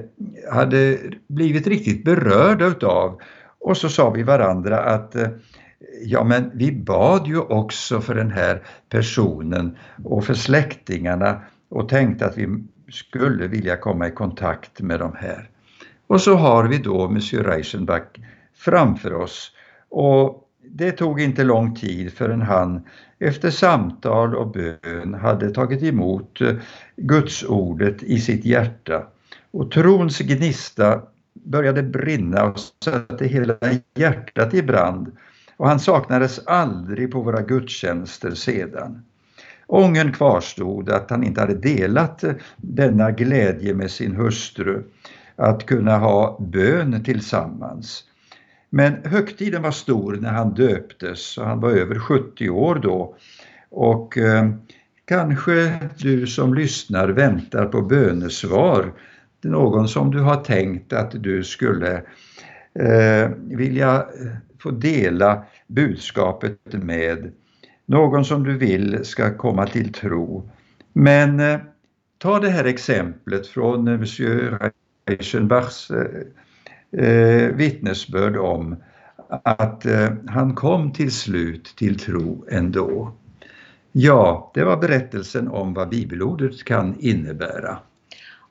hade 0.52 0.98
blivit 1.26 1.66
riktigt 1.66 2.04
berörda 2.04 2.66
utav. 2.66 3.20
Och 3.60 3.76
så 3.76 3.88
sa 3.88 4.10
vi 4.10 4.22
varandra 4.22 4.78
att 4.78 5.14
eh, 5.14 5.28
ja 6.04 6.24
men 6.24 6.50
vi 6.54 6.72
bad 6.72 7.26
ju 7.26 7.38
också 7.38 8.00
för 8.00 8.14
den 8.14 8.30
här 8.30 8.62
personen 8.88 9.76
och 10.04 10.24
för 10.24 10.34
släktingarna 10.34 11.42
och 11.68 11.88
tänkte 11.88 12.26
att 12.26 12.38
vi 12.38 12.64
skulle 12.88 13.46
vilja 13.46 13.76
komma 13.76 14.08
i 14.08 14.10
kontakt 14.10 14.80
med 14.80 15.00
de 15.00 15.16
här. 15.16 15.48
Och 16.06 16.20
så 16.20 16.34
har 16.34 16.64
vi 16.64 16.78
då 16.78 17.08
Monsieur 17.08 17.44
Reichenbach 17.44 18.02
framför 18.54 19.14
oss. 19.14 19.52
Och 19.88 20.48
det 20.64 20.92
tog 20.92 21.20
inte 21.20 21.44
lång 21.44 21.74
tid 21.74 22.12
förrän 22.12 22.42
han 22.42 22.82
efter 23.18 23.50
samtal 23.50 24.34
och 24.34 24.52
bön 24.52 25.14
hade 25.14 25.50
tagit 25.50 25.82
emot 25.82 26.40
eh, 26.40 26.54
Gudsordet 26.96 28.02
i 28.02 28.20
sitt 28.20 28.44
hjärta. 28.44 29.06
Och 29.50 29.70
trons 29.70 30.18
gnista 30.18 31.02
började 31.32 31.82
brinna 31.82 32.44
och 32.44 32.58
satte 32.84 33.26
hela 33.26 33.56
hjärtat 33.94 34.54
i 34.54 34.62
brand 34.62 35.16
och 35.62 35.68
han 35.68 35.80
saknades 35.80 36.46
aldrig 36.46 37.10
på 37.10 37.20
våra 37.20 37.42
gudstjänster 37.42 38.30
sedan. 38.34 39.02
Ången 39.66 40.12
kvarstod 40.12 40.90
att 40.90 41.10
han 41.10 41.24
inte 41.24 41.40
hade 41.40 41.54
delat 41.54 42.24
denna 42.56 43.10
glädje 43.10 43.74
med 43.74 43.90
sin 43.90 44.16
hustru, 44.16 44.82
att 45.36 45.66
kunna 45.66 45.98
ha 45.98 46.38
bön 46.40 47.04
tillsammans. 47.04 48.04
Men 48.70 48.96
högtiden 49.04 49.62
var 49.62 49.70
stor 49.70 50.16
när 50.20 50.32
han 50.32 50.54
döptes 50.54 51.38
och 51.38 51.46
han 51.46 51.60
var 51.60 51.70
över 51.70 51.98
70 51.98 52.50
år 52.50 52.74
då. 52.74 53.16
Och 53.70 54.18
eh, 54.18 54.50
kanske 55.04 55.78
du 55.98 56.26
som 56.26 56.54
lyssnar 56.54 57.08
väntar 57.08 57.66
på 57.66 57.82
bönesvar. 57.82 58.92
Någon 59.42 59.88
som 59.88 60.10
du 60.10 60.20
har 60.20 60.36
tänkt 60.36 60.92
att 60.92 61.22
du 61.22 61.44
skulle 61.44 62.02
eh, 62.74 63.30
vilja 63.38 63.96
eh, 63.96 64.51
få 64.62 64.70
dela 64.70 65.44
budskapet 65.66 66.58
med. 66.72 67.32
Någon 67.86 68.24
som 68.24 68.44
du 68.44 68.58
vill 68.58 69.04
ska 69.04 69.36
komma 69.36 69.66
till 69.66 69.92
tro. 69.92 70.50
Men 70.92 71.40
eh, 71.40 71.60
ta 72.18 72.38
det 72.38 72.50
här 72.50 72.64
exemplet 72.64 73.46
från 73.46 73.88
eh, 73.88 73.98
Monsieur 73.98 74.70
Reichenbachs 75.06 75.90
eh, 75.90 77.06
eh, 77.06 77.54
vittnesbörd 77.54 78.36
om 78.36 78.76
att 79.44 79.86
eh, 79.86 80.08
han 80.28 80.54
kom 80.54 80.92
till 80.92 81.12
slut 81.12 81.74
till 81.76 81.98
tro 81.98 82.46
ändå. 82.50 83.12
Ja, 83.92 84.50
det 84.54 84.64
var 84.64 84.76
berättelsen 84.76 85.48
om 85.48 85.74
vad 85.74 85.88
bibelordet 85.88 86.64
kan 86.64 86.96
innebära. 87.00 87.78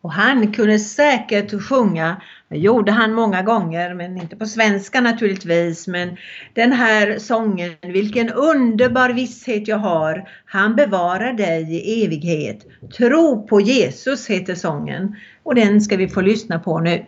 Och 0.02 0.12
han 0.12 0.54
kunde 0.54 0.80
säkert 0.80 1.64
sjunga, 1.64 2.22
det 2.52 2.58
gjorde 2.58 2.92
han 2.92 3.14
många 3.14 3.42
gånger, 3.42 3.94
men 3.94 4.18
inte 4.18 4.36
på 4.36 4.46
svenska 4.46 5.02
naturligtvis. 5.02 5.88
Men 5.88 6.18
den 6.54 6.72
här 6.72 7.20
sången, 7.20 7.72
vilken 7.82 8.30
underbar 8.30 9.10
visshet 9.10 9.68
jag 9.68 9.78
har, 9.78 10.30
han 10.46 10.76
bevarar 10.76 11.34
dig 11.34 11.62
i 11.62 12.06
evighet. 12.06 12.66
Tro 12.98 13.48
på 13.48 13.62
Jesus 13.62 14.28
heter 14.30 14.56
sången 14.56 15.16
och 15.44 15.56
den 15.56 15.82
ska 15.82 15.98
vi 15.98 16.10
få 16.10 16.22
lyssna 16.22 16.60
på 16.60 16.80
nu. 16.80 17.06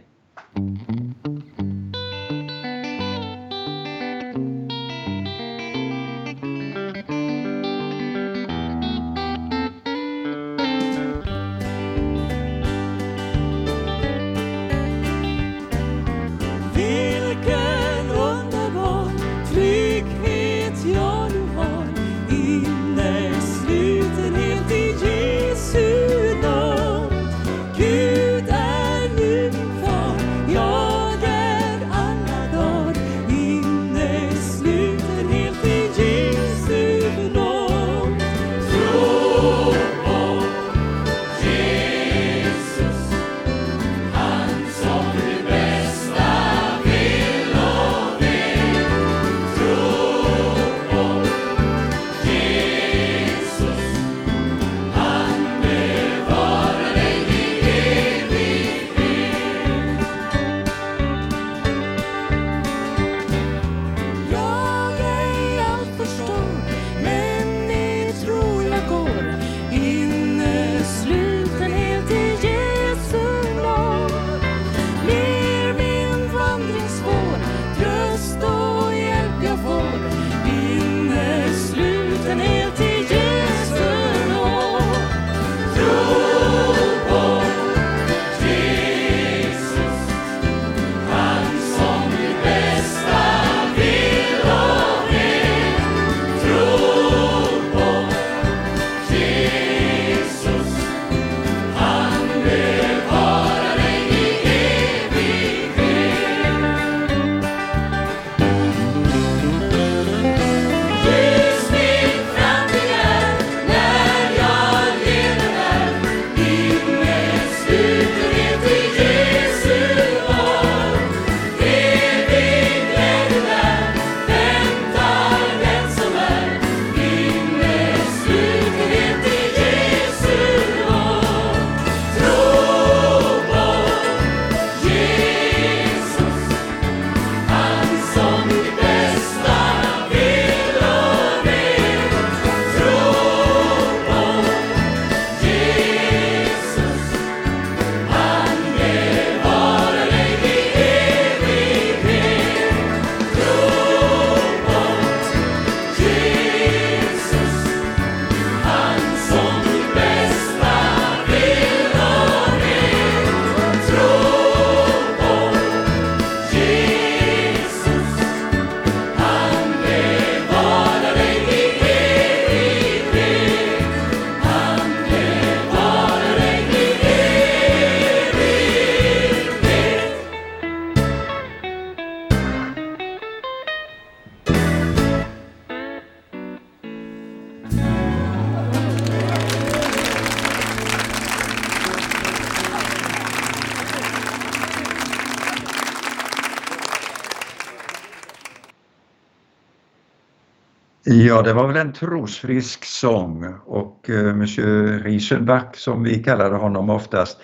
Ja, 201.14 201.42
det 201.42 201.54
var 201.54 201.68
väl 201.68 201.78
en 201.78 201.94
trosfrisk 201.94 202.86
sång 202.86 203.54
och 203.66 204.10
eh, 204.10 204.36
Monsieur 204.36 205.00
Riesenbach 205.00 205.76
som 205.76 206.04
vi 206.04 206.24
kallade 206.24 206.56
honom 206.56 206.90
oftast 206.90 207.38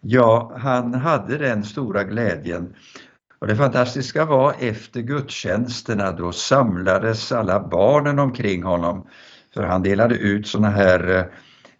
Ja, 0.00 0.52
han 0.56 0.94
hade 0.94 1.38
den 1.38 1.64
stora 1.64 2.04
glädjen. 2.04 2.74
Och 3.38 3.46
det 3.46 3.56
fantastiska 3.56 4.24
var 4.24 4.54
efter 4.60 5.00
gudstjänsterna 5.00 6.12
då 6.12 6.32
samlades 6.32 7.32
alla 7.32 7.68
barnen 7.68 8.18
omkring 8.18 8.62
honom. 8.62 9.06
För 9.54 9.62
han 9.62 9.82
delade 9.82 10.14
ut 10.14 10.46
såna 10.46 10.70
här 10.70 11.30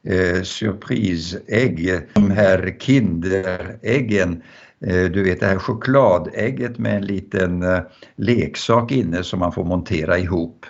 eh, 0.05 0.43
surprisägg, 0.43 2.01
de 2.13 2.31
här 2.31 2.77
Kinderäggen. 2.81 4.43
Eh, 4.87 5.05
du 5.05 5.23
vet 5.23 5.41
det 5.41 5.47
här 5.47 5.59
chokladägget 5.59 6.79
med 6.79 6.97
en 6.97 7.07
liten 7.07 7.63
eh, 7.63 7.81
leksak 8.17 8.93
inne 8.93 9.23
som 9.23 9.39
man 9.39 9.53
får 9.53 9.65
montera 9.65 10.19
ihop. 10.19 10.67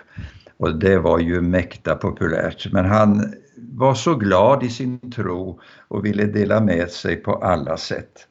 Och 0.57 0.79
det 0.79 0.97
var 0.99 1.19
ju 1.19 1.41
mäkta 1.41 1.95
populärt. 1.95 2.71
Men 2.71 2.85
han 2.85 3.33
var 3.57 3.93
så 3.93 4.15
glad 4.15 4.63
i 4.63 4.69
sin 4.69 5.11
tro 5.11 5.59
och 5.87 6.05
ville 6.05 6.25
dela 6.25 6.61
med 6.61 6.89
sig 6.89 7.15
på 7.15 7.35
alla 7.35 7.77
sätt. 7.77 8.27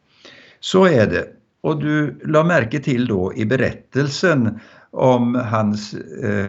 Så 0.60 0.84
är 0.84 1.06
det. 1.06 1.26
Och 1.60 1.80
du 1.80 2.20
la 2.24 2.44
märke 2.44 2.80
till 2.80 3.06
då 3.06 3.34
i 3.34 3.44
berättelsen 3.44 4.60
om 4.90 5.34
hans 5.34 5.94
eh, 5.94 6.46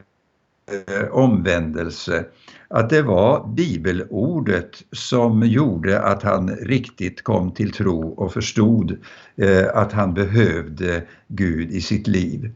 eh 0.91 1.07
omvändelse 1.11 2.25
att 2.67 2.89
det 2.89 3.01
var 3.01 3.47
bibelordet 3.47 4.83
som 4.91 5.43
gjorde 5.43 6.01
att 6.01 6.23
han 6.23 6.49
riktigt 6.49 7.23
kom 7.23 7.51
till 7.51 7.71
tro 7.71 8.09
och 8.09 8.33
förstod 8.33 8.97
eh, 9.35 9.65
att 9.73 9.91
han 9.91 10.13
behövde 10.13 11.03
Gud 11.27 11.71
i 11.71 11.81
sitt 11.81 12.07
liv. 12.07 12.51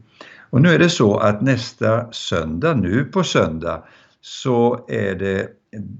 Och 0.52 0.62
nu 0.62 0.68
är 0.68 0.78
det 0.78 0.90
så 0.90 1.16
att 1.16 1.40
nästa 1.40 2.12
söndag, 2.12 2.74
nu 2.74 3.04
på 3.04 3.24
söndag, 3.24 3.82
så 4.20 4.84
är 4.88 5.14
det 5.14 5.48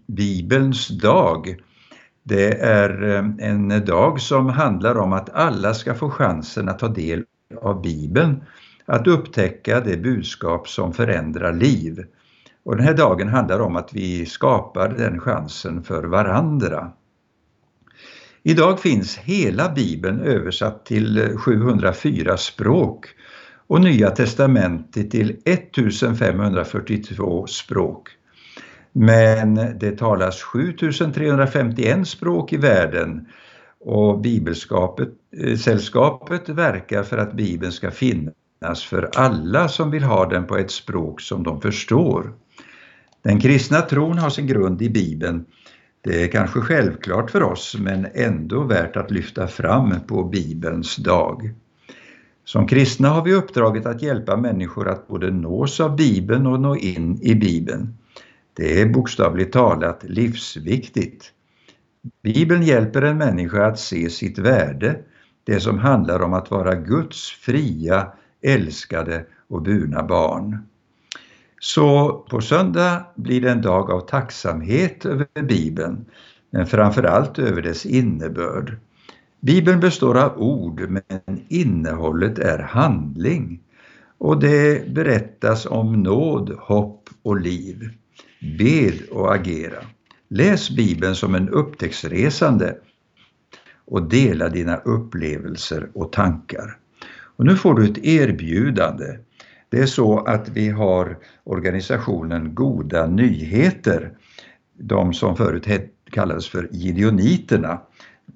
Bibelns 0.06 0.88
dag. 0.88 1.56
Det 2.22 2.60
är 2.60 3.02
eh, 3.02 3.48
en 3.48 3.84
dag 3.84 4.20
som 4.20 4.48
handlar 4.48 4.98
om 4.98 5.12
att 5.12 5.30
alla 5.30 5.74
ska 5.74 5.94
få 5.94 6.10
chansen 6.10 6.68
att 6.68 6.78
ta 6.78 6.88
del 6.88 7.24
av 7.60 7.82
Bibeln, 7.82 8.44
att 8.86 9.06
upptäcka 9.06 9.80
det 9.80 9.96
budskap 9.96 10.68
som 10.68 10.92
förändrar 10.92 11.52
liv. 11.52 12.04
Och 12.64 12.76
den 12.76 12.86
här 12.86 12.94
dagen 12.94 13.28
handlar 13.28 13.60
om 13.60 13.76
att 13.76 13.92
vi 13.92 14.26
skapar 14.26 14.88
den 14.88 15.20
chansen 15.20 15.82
för 15.82 16.04
varandra. 16.04 16.92
Idag 18.42 18.80
finns 18.80 19.16
hela 19.16 19.68
Bibeln 19.68 20.20
översatt 20.20 20.86
till 20.86 21.36
704 21.38 22.36
språk 22.36 23.06
och 23.72 23.80
Nya 23.80 24.10
testamentet 24.10 25.10
till 25.10 25.36
1542 25.44 27.46
språk. 27.46 28.08
Men 28.92 29.54
det 29.54 29.98
talas 29.98 30.42
7351 30.42 32.08
språk 32.08 32.52
i 32.52 32.56
världen 32.56 33.26
och 33.80 34.20
Bibelsällskapet 34.20 36.48
eh, 36.48 36.54
verkar 36.54 37.02
för 37.02 37.18
att 37.18 37.32
Bibeln 37.32 37.72
ska 37.72 37.90
finnas 37.90 38.84
för 38.84 39.10
alla 39.14 39.68
som 39.68 39.90
vill 39.90 40.02
ha 40.02 40.28
den 40.28 40.46
på 40.46 40.56
ett 40.56 40.70
språk 40.70 41.20
som 41.20 41.42
de 41.42 41.60
förstår. 41.60 42.32
Den 43.22 43.40
kristna 43.40 43.80
tron 43.80 44.18
har 44.18 44.30
sin 44.30 44.46
grund 44.46 44.82
i 44.82 44.90
Bibeln. 44.90 45.44
Det 46.04 46.22
är 46.22 46.28
kanske 46.28 46.60
självklart 46.60 47.30
för 47.30 47.42
oss 47.42 47.76
men 47.78 48.06
ändå 48.14 48.64
värt 48.64 48.96
att 48.96 49.10
lyfta 49.10 49.46
fram 49.46 49.94
på 50.06 50.24
Bibelns 50.24 50.96
dag. 50.96 51.54
Som 52.44 52.66
kristna 52.66 53.08
har 53.08 53.24
vi 53.24 53.34
uppdraget 53.34 53.86
att 53.86 54.02
hjälpa 54.02 54.36
människor 54.36 54.88
att 54.88 55.08
både 55.08 55.30
nås 55.30 55.80
av 55.80 55.96
Bibeln 55.96 56.46
och 56.46 56.60
nå 56.60 56.76
in 56.76 57.18
i 57.22 57.34
Bibeln. 57.34 57.98
Det 58.54 58.80
är 58.80 58.86
bokstavligt 58.86 59.52
talat 59.52 60.04
livsviktigt. 60.04 61.32
Bibeln 62.22 62.62
hjälper 62.62 63.02
en 63.02 63.18
människa 63.18 63.66
att 63.66 63.78
se 63.78 64.10
sitt 64.10 64.38
värde, 64.38 64.98
det 65.44 65.60
som 65.60 65.78
handlar 65.78 66.22
om 66.22 66.32
att 66.32 66.50
vara 66.50 66.74
Guds 66.74 67.30
fria, 67.30 68.12
älskade 68.42 69.26
och 69.48 69.62
burna 69.62 70.02
barn. 70.02 70.58
Så 71.60 72.12
på 72.30 72.40
söndag 72.40 73.06
blir 73.14 73.40
det 73.40 73.50
en 73.50 73.62
dag 73.62 73.90
av 73.90 74.00
tacksamhet 74.00 75.06
över 75.06 75.42
Bibeln, 75.42 76.04
men 76.50 76.66
framförallt 76.66 77.38
över 77.38 77.62
dess 77.62 77.86
innebörd. 77.86 78.76
Bibeln 79.42 79.80
består 79.80 80.18
av 80.18 80.38
ord 80.38 80.80
men 80.88 81.40
innehållet 81.48 82.38
är 82.38 82.58
handling 82.58 83.60
och 84.18 84.40
det 84.40 84.88
berättas 84.94 85.66
om 85.66 86.02
nåd, 86.02 86.56
hopp 86.58 87.08
och 87.22 87.40
liv. 87.40 87.90
Bed 88.58 88.94
och 89.10 89.34
agera. 89.34 89.78
Läs 90.28 90.70
Bibeln 90.70 91.14
som 91.14 91.34
en 91.34 91.48
upptäcktsresande 91.48 92.76
och 93.84 94.02
dela 94.02 94.48
dina 94.48 94.76
upplevelser 94.76 95.90
och 95.94 96.12
tankar. 96.12 96.78
Och 97.36 97.44
nu 97.44 97.56
får 97.56 97.74
du 97.74 97.84
ett 97.84 97.98
erbjudande. 97.98 99.18
Det 99.68 99.78
är 99.80 99.86
så 99.86 100.18
att 100.18 100.48
vi 100.48 100.68
har 100.68 101.18
organisationen 101.44 102.54
Goda 102.54 103.06
nyheter, 103.06 104.12
de 104.78 105.14
som 105.14 105.36
förut 105.36 105.66
kallades 106.10 106.48
för 106.48 106.68
Gideoniterna, 106.72 107.80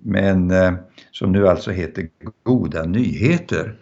men 0.03 0.51
eh, 0.51 0.73
som 1.19 1.33
nu 1.33 1.49
alltså 1.49 1.71
heter 1.71 2.09
Goda 2.43 2.85
nyheter. 2.85 3.75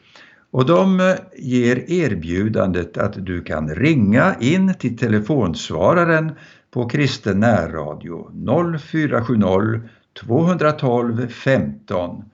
Och 0.50 0.66
de 0.66 1.00
eh, 1.00 1.14
ger 1.36 1.90
erbjudandet 1.90 2.98
att 2.98 3.26
du 3.26 3.42
kan 3.42 3.74
ringa 3.74 4.34
in 4.40 4.74
till 4.74 4.98
telefonsvararen 4.98 6.32
på 6.70 6.88
Kristen 6.88 7.40
närradio 7.40 8.30
0470 8.78 9.80
212 10.26 11.28
15 11.28 12.24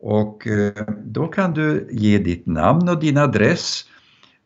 och 0.00 0.46
eh, 0.46 0.72
då 1.04 1.26
kan 1.26 1.52
du 1.52 1.88
ge 1.90 2.18
ditt 2.18 2.46
namn 2.46 2.88
och 2.88 3.00
din 3.00 3.16
adress 3.16 3.84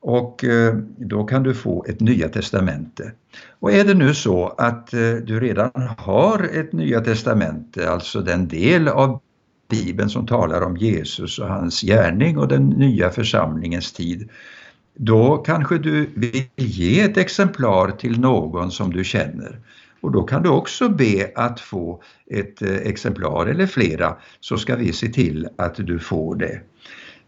och 0.01 0.45
eh, 0.45 0.75
då 0.97 1.25
kan 1.25 1.43
du 1.43 1.55
få 1.55 1.85
ett 1.89 2.01
Nya 2.01 2.29
Testamente. 2.29 3.13
Och 3.59 3.73
är 3.73 3.85
det 3.85 3.95
nu 3.95 4.15
så 4.15 4.49
att 4.49 4.91
du 5.25 5.41
redan 5.41 5.71
har 5.99 6.49
ett 6.55 6.73
Nya 6.73 7.01
Testamente, 7.01 7.91
alltså 7.91 8.21
den 8.21 8.49
del 8.49 8.89
av 8.89 9.21
Bibeln 9.71 10.11
som 10.11 10.27
talar 10.27 10.61
om 10.63 10.77
Jesus 10.77 11.39
och 11.39 11.49
hans 11.49 11.81
gärning 11.81 12.39
och 12.39 12.49
den 12.49 12.69
nya 12.69 13.11
församlingens 13.11 13.93
tid, 13.93 14.29
då 14.95 15.37
kanske 15.37 15.79
du 15.79 16.11
vill 16.15 16.45
ge 16.57 17.01
ett 17.01 17.17
exemplar 17.17 17.91
till 17.91 18.21
någon 18.21 18.71
som 18.71 18.93
du 18.93 19.05
känner. 19.05 19.59
Och 20.01 20.13
då 20.13 20.23
kan 20.23 20.43
du 20.43 20.49
också 20.49 20.89
be 20.89 21.31
att 21.35 21.61
få 21.61 22.03
ett 22.31 22.63
eh, 22.63 22.77
exemplar 22.77 23.47
eller 23.47 23.67
flera 23.67 24.17
så 24.41 24.57
ska 24.57 24.77
vi 24.77 24.93
se 24.93 25.09
till 25.09 25.49
att 25.59 25.75
du 25.75 25.99
får 25.99 26.37
det. 26.37 26.61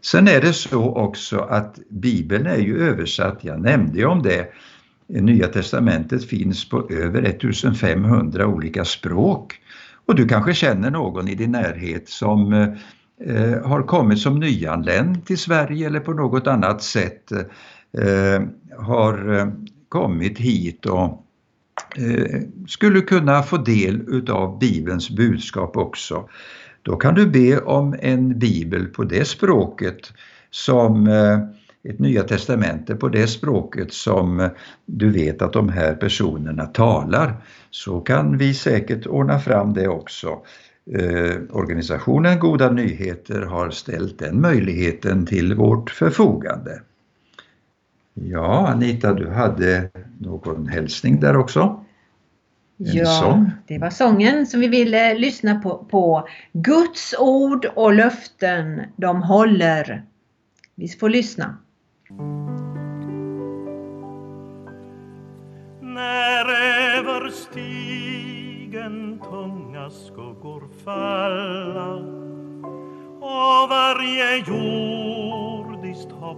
Sen 0.01 0.27
är 0.27 0.41
det 0.41 0.53
så 0.53 0.95
också 0.95 1.39
att 1.39 1.79
Bibeln 1.89 2.45
är 2.45 2.57
ju 2.57 2.87
översatt, 2.87 3.39
jag 3.41 3.61
nämnde 3.61 3.99
ju 3.99 4.05
om 4.05 4.23
det, 4.23 4.53
Nya 5.07 5.47
testamentet 5.47 6.25
finns 6.25 6.69
på 6.69 6.89
över 6.89 7.23
1500 7.23 8.47
olika 8.47 8.85
språk. 8.85 9.59
Och 10.05 10.15
du 10.15 10.27
kanske 10.27 10.53
känner 10.53 10.91
någon 10.91 11.27
i 11.27 11.35
din 11.35 11.51
närhet 11.51 12.09
som 12.09 12.53
eh, 12.53 12.69
eh, 13.35 13.67
har 13.67 13.83
kommit 13.83 14.19
som 14.19 14.39
nyanländ 14.39 15.25
till 15.25 15.37
Sverige 15.37 15.87
eller 15.87 15.99
på 15.99 16.13
något 16.13 16.47
annat 16.47 16.83
sätt 16.83 17.31
eh, 17.97 18.41
har 18.77 19.39
eh, 19.39 19.47
kommit 19.89 20.39
hit 20.39 20.85
och 20.85 21.25
eh, 21.97 22.41
skulle 22.67 23.01
kunna 23.01 23.43
få 23.43 23.57
del 23.57 24.01
utav 24.07 24.59
Bibelns 24.59 25.09
budskap 25.09 25.77
också. 25.77 26.29
Då 26.81 26.95
kan 26.95 27.15
du 27.15 27.27
be 27.27 27.59
om 27.59 27.95
en 28.01 28.39
bibel 28.39 28.85
på 28.85 29.03
det 29.03 29.27
språket 29.27 30.13
som 30.51 31.07
eh, 31.07 31.39
ett 31.89 31.99
Nya 31.99 32.23
Testamente 32.23 32.95
på 32.95 33.09
det 33.09 33.27
språket 33.27 33.93
som 33.93 34.49
du 34.85 35.09
vet 35.09 35.41
att 35.41 35.53
de 35.53 35.69
här 35.69 35.95
personerna 35.95 36.65
talar 36.65 37.35
så 37.69 37.99
kan 37.99 38.37
vi 38.37 38.53
säkert 38.53 39.07
ordna 39.07 39.39
fram 39.39 39.73
det 39.73 39.87
också. 39.87 40.27
Eh, 40.91 41.35
organisationen 41.49 42.39
Goda 42.39 42.71
Nyheter 42.71 43.41
har 43.41 43.69
ställt 43.69 44.19
den 44.19 44.41
möjligheten 44.41 45.25
till 45.25 45.55
vårt 45.55 45.89
förfogande. 45.89 46.81
Ja, 48.13 48.67
Anita, 48.67 49.13
du 49.13 49.29
hade 49.29 49.89
någon 50.19 50.67
hälsning 50.67 51.19
där 51.19 51.37
också? 51.37 51.85
En 52.77 52.85
ja, 52.85 53.05
sång. 53.05 53.51
det 53.67 53.77
var 53.77 53.89
sången 53.89 54.47
som 54.47 54.59
vi 54.59 54.67
ville 54.67 55.13
lyssna 55.13 55.59
på, 55.59 55.77
på. 55.77 56.27
Guds 56.53 57.15
ord 57.19 57.65
och 57.75 57.93
löften, 57.93 58.81
de 58.95 59.21
håller. 59.23 60.03
Vi 60.75 60.87
får 60.87 61.09
lyssna. 61.09 61.57
När 65.81 66.45
över 66.97 67.29
stigen 67.29 69.19
tunga 69.29 69.89
skuggor 69.89 70.63
falla 70.83 71.93
och 73.19 73.69
varje 73.69 74.37
jordiskt 74.37 76.11
hopp 76.11 76.37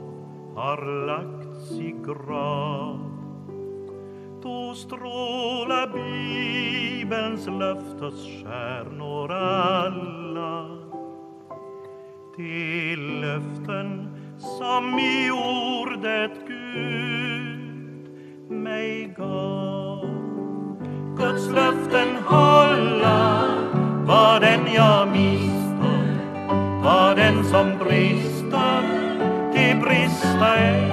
har 0.55 1.05
lagts 1.05 1.71
i 1.71 1.95
grav 2.05 2.99
då 4.43 4.73
strålar 4.75 5.87
Bibelns 5.93 7.47
löftesstjärnor 7.47 9.31
alla 9.31 10.67
de 12.37 12.95
löften 12.95 14.14
som 14.45 14.99
i 14.99 15.31
ordet 15.31 16.31
Gud 16.47 18.09
mig 18.49 19.13
gav. 19.17 20.05
Guds 21.17 21.49
löften 21.49 22.15
hålla 22.25 23.43
vad 24.05 24.41
den 24.41 24.73
jag 24.73 25.07
mister, 25.07 26.19
vad 26.83 27.17
den 27.17 27.43
som 27.43 27.77
brister, 27.77 28.81
det 29.53 29.81
brista 29.81 30.57
är. 30.57 30.91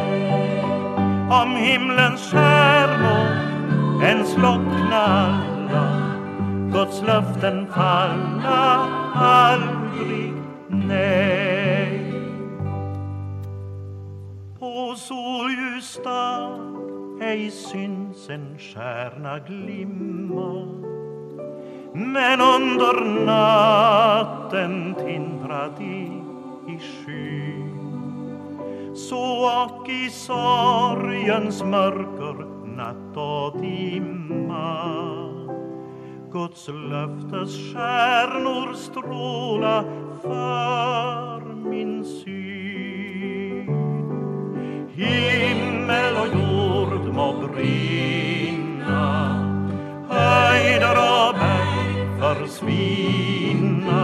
Om 1.43 1.57
himlens 1.57 2.31
stjärnor 2.31 3.27
än 4.05 4.27
slockna 4.27 5.03
alla, 5.03 6.12
Guds 6.73 7.03
löften 7.03 7.67
falla 7.75 8.87
aldrig, 9.15 10.33
ner. 10.69 11.42
Så 15.03 15.15
solljus 15.15 16.01
dag 16.05 16.59
ej 17.21 17.51
syns 17.51 18.29
en 18.31 18.59
stjärna 18.59 19.38
glimma. 19.38 20.67
Men 21.95 22.41
under 22.41 23.25
natten 23.27 24.95
tindrat 24.95 25.81
i, 25.81 26.07
i 26.69 26.79
skyn. 26.79 27.79
Så 28.95 29.51
och 29.65 29.88
i 29.88 30.11
sorgens 30.11 31.62
mörker 31.62 32.47
natt 32.77 33.17
och 33.17 33.61
dimma. 33.61 34.85
Guds 36.33 36.69
löftes 36.69 37.57
stjärnor 37.57 38.75
stråla 38.75 39.85
för 40.23 41.55
min 41.55 42.05
syn. 42.05 42.52
Himmel 44.95 46.17
och 46.17 46.27
jord 46.27 47.15
må 47.15 47.49
brinna. 47.49 49.05
Höjder 50.09 50.97
och 50.97 51.35
berg 51.35 51.95
försvinna. 52.21 54.03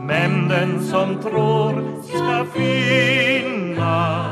Men 0.00 0.48
den 0.48 0.82
som 0.82 1.22
tror 1.22 2.02
ska 2.02 2.44
finna 2.44 4.24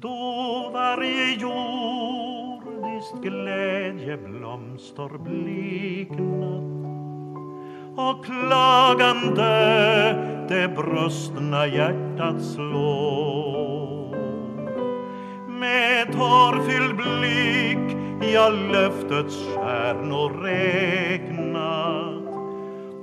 Då 0.00 0.70
varje 0.72 1.34
jordiskt 1.34 3.22
glädjeblomster 3.22 5.18
bleknat 5.18 6.83
och 7.96 8.24
klagande 8.24 9.54
det 10.48 10.68
brustna 10.68 11.66
hjärtat 11.66 12.42
slår. 12.42 14.16
Med 15.48 16.12
tårfylld 16.12 16.96
blick 16.96 17.96
jag 18.34 18.52
löftets 18.52 19.36
stjärnor 19.36 20.42
räknat 20.42 22.34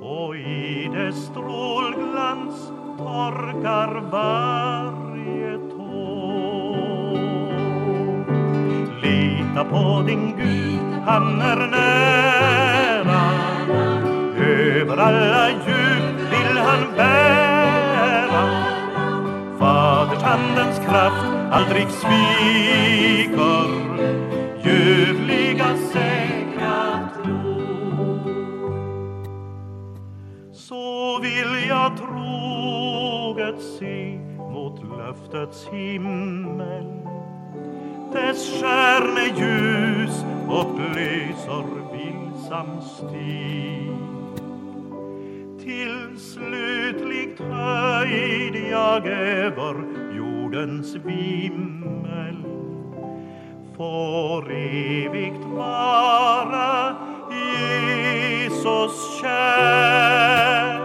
och 0.02 0.36
i 0.36 0.90
dess 0.94 1.26
strålglans 1.26 2.72
torkar 2.98 4.02
varje 4.12 5.58
tår. 5.58 7.18
Lita 9.02 9.64
på 9.64 10.04
din 10.08 10.34
Gud, 10.38 11.02
han 11.06 11.42
är 11.42 11.68
nära 11.72 12.21
för 14.92 14.98
alla 14.98 15.50
djup 15.50 16.32
vill 16.32 16.58
han 16.58 16.96
bära. 16.98 18.44
Fadershandens 19.60 20.80
kraft 20.80 21.26
aldrig 21.52 21.88
sviker. 21.90 23.70
Ljuvliga 24.64 25.78
säkra 25.94 27.10
tro. 27.24 27.62
Så 30.54 31.20
vill 31.22 31.70
jag 31.70 31.92
troget 31.98 33.62
se 33.80 34.20
mot 34.38 34.82
löftets 34.98 35.68
himmel. 35.72 36.86
Dess 38.14 38.60
stjärneljus 38.60 40.26
upplyser 40.50 41.66
vilsam 41.92 42.82
stig 42.82 44.11
till 45.64 46.20
slutligt 46.20 47.40
höjd 47.40 48.56
jag 48.72 49.08
över 49.08 49.76
jordens 50.18 50.96
vimmel 50.96 52.36
får 53.78 54.52
evigt 54.52 55.46
vara 55.46 56.96
Jesus 57.32 59.20
kär 59.22 60.80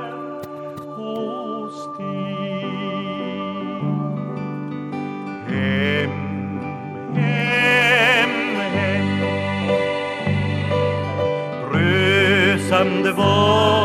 hos 0.96 1.98
dig. 1.98 2.64
Hem, 5.48 6.10
hem, 7.14 8.56
hem 8.56 9.06
Brusande 11.70 13.12
var 13.12 13.75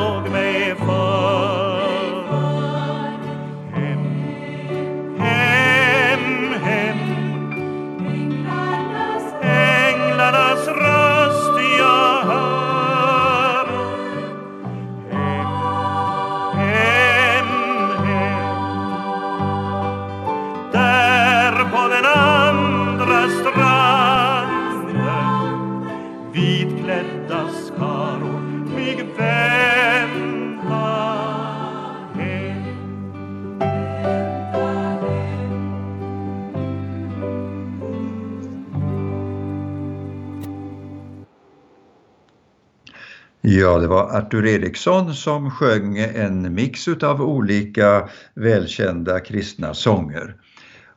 Ja, 43.43 43.79
det 43.79 43.87
var 43.87 44.17
Artur 44.17 44.45
Eriksson 44.45 45.13
som 45.13 45.51
sjöng 45.51 45.97
en 45.97 46.53
mix 46.53 46.87
utav 46.87 47.21
olika 47.21 48.09
välkända 48.33 49.19
kristna 49.19 49.73
sånger. 49.73 50.35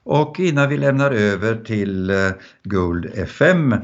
Och 0.02 0.40
innan 0.40 0.68
vi 0.68 0.76
lämnar 0.76 1.10
över 1.10 1.56
till 1.56 2.10
eh, 2.10 2.16
Guld 2.62 3.06
FM 3.14 3.74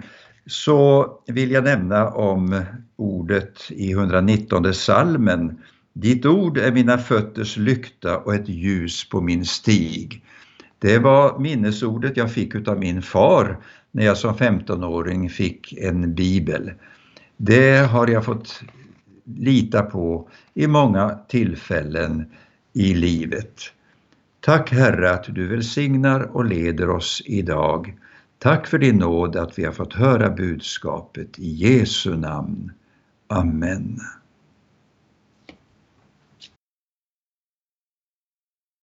så 0.46 1.08
vill 1.26 1.50
jag 1.50 1.64
nämna 1.64 2.08
om 2.08 2.62
ordet 2.96 3.58
i 3.70 3.92
119 3.92 4.74
salmen. 4.74 5.58
Ditt 5.92 6.26
ord 6.26 6.58
är 6.58 6.72
mina 6.72 6.98
fötters 6.98 7.56
lykta 7.56 8.18
och 8.18 8.34
ett 8.34 8.48
ljus 8.48 9.08
på 9.08 9.20
min 9.20 9.44
stig. 9.44 10.24
Det 10.78 10.98
var 10.98 11.38
minnesordet 11.38 12.16
jag 12.16 12.32
fick 12.32 12.54
utav 12.54 12.78
min 12.78 13.02
far 13.02 13.58
när 13.90 14.04
jag 14.04 14.16
som 14.16 14.34
15-åring 14.34 15.30
fick 15.30 15.72
en 15.72 16.14
bibel. 16.14 16.70
Det 17.42 17.86
har 17.90 18.08
jag 18.08 18.24
fått 18.24 18.62
lita 19.24 19.82
på 19.82 20.28
i 20.54 20.66
många 20.66 21.18
tillfällen 21.28 22.24
i 22.72 22.94
livet. 22.94 23.60
Tack 24.40 24.72
Herre 24.72 25.10
att 25.10 25.24
du 25.34 25.48
välsignar 25.48 26.20
och 26.20 26.44
leder 26.44 26.90
oss 26.90 27.22
idag. 27.26 27.96
Tack 28.38 28.66
för 28.66 28.78
din 28.78 28.96
nåd 28.96 29.36
att 29.36 29.58
vi 29.58 29.64
har 29.64 29.72
fått 29.72 29.92
höra 29.92 30.30
budskapet 30.30 31.38
i 31.38 31.50
Jesu 31.50 32.16
namn. 32.16 32.72
Amen. 33.28 34.00